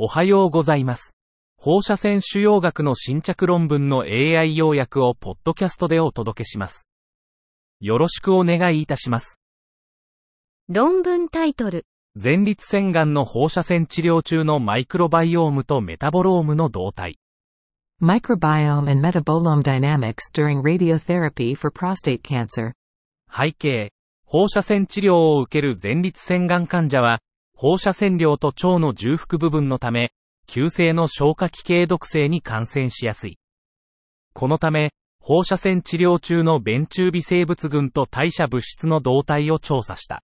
[0.00, 1.16] おはようございます。
[1.56, 6.86] 放射線腫瘍学の新着論文の AI 要約をポッドキャストでお届けします。
[7.80, 9.40] よろしくお願いいたします。
[10.68, 11.84] 論文タイトル。
[12.14, 17.18] 前立腺がんの放射線治療中のマイクロバイオームとメタボロームの動態。
[18.00, 22.70] Microbiome and metabolome dynamics during radiotherapy for prostate cancer.
[23.28, 23.90] 背景。
[24.24, 27.18] 放射線治療を受ける前立腺がん患者は、
[27.60, 30.12] 放射線量と腸の重複部分のため、
[30.46, 33.36] 急性の消化器系毒性に感染しやすい。
[34.32, 40.22] このため、放射線治療中の便中微生物群と代謝物質の動態を調査した。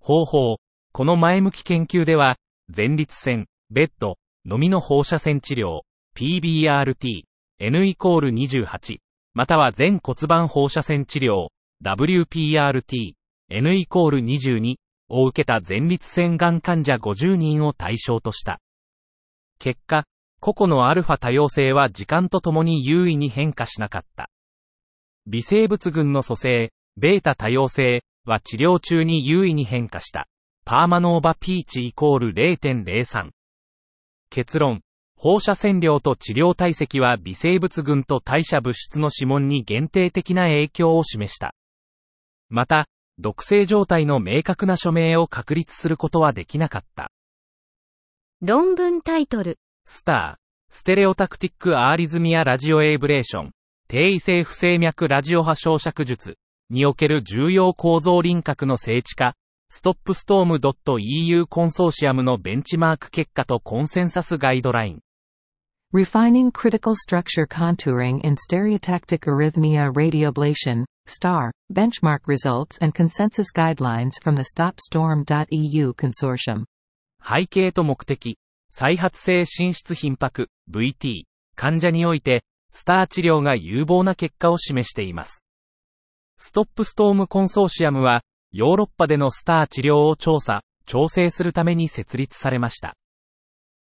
[0.00, 0.56] 方法。
[0.92, 2.34] この前向き研究では、
[2.76, 5.82] 前立腺、ベッド、のみの放射線治療、
[6.16, 7.22] PBRT、
[7.60, 8.96] N イコール28、
[9.34, 11.50] または全骨盤放射線治療、
[11.84, 13.12] WPRT、
[13.48, 14.74] N イコール22
[15.12, 18.60] を受けた前立腺がん患者50人を対象とした。
[19.58, 20.04] 結果、
[20.40, 24.30] 個々のアルファ多様性は時間とともに優位に変化しなかった。
[25.26, 30.26] 微生物群の組成、ベータ多様性は治療中に優位に変化した。
[30.64, 33.30] パーマノーバピーチイコール0.03。
[34.30, 34.80] 結論。
[35.14, 41.54] 放射線量と治療体積は微生物群と代謝物質の指紋に限定的な影響を示した。
[42.48, 47.10] また、毒性状態の明確な署名を確立することはできなかった。
[48.40, 49.58] 論文タイトル。
[49.84, 53.50] スター、ステレオタクティックアーリズミアラジオエイブレーション、
[53.88, 56.38] 低位性不整脈ラジオ波焼灼術
[56.70, 59.34] における重要構造輪郭の精地化、
[59.68, 65.00] ストップストーム .eu コンソーシアムのベンチマーク結果とコンセンサスガイドライン。
[65.94, 74.44] Refining critical structure contouring in stereotactic arrhythmia radioablation, STAR, benchmark results and consensus guidelines from the
[74.44, 76.64] StopStorm.eu consortium.
[77.20, 78.38] 背景と目的、
[78.70, 81.24] 再発性心室頻迫、VT、
[81.56, 85.44] 患者において、スター治療が有望な結果を示しています。
[86.36, 92.96] ストップストームコンソーシアムは、ヨーロッパでのスター治療を調査、調整するために設立されました。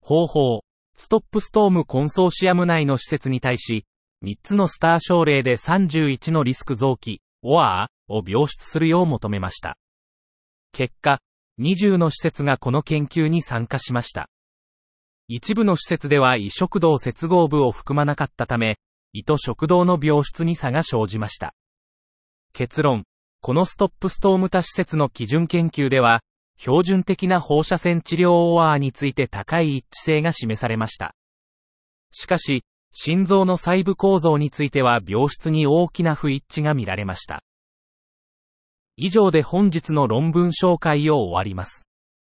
[0.00, 0.64] 方法、
[0.96, 3.86] ストップストームコンソーシアム内の施設に対し、
[4.24, 9.76] 3つのスター症例で31のリスク臓器、OR を病出するよう求めました。
[10.72, 11.20] 結果、
[11.60, 14.30] 20の施設がこの研究に参加しました。
[15.28, 18.78] 一部の施設では胃食道接合部を含まなかったため、
[19.12, 21.54] 胃と食道の病出に差が生じました。
[22.54, 23.04] 結論。
[23.42, 26.22] このストップストーム多施設の基準研究では、
[26.56, 31.14] 標準的な放射線治療 OR について高い一致性が示されました。
[32.10, 32.64] しかし、
[32.96, 37.42] 心臓の細部構造については病室に大きな不一致が見られました。
[38.96, 41.88] 以上で本日の論文紹介を終わります。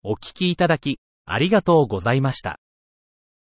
[0.05, 2.61] お聞きいただき、ありがとうございました。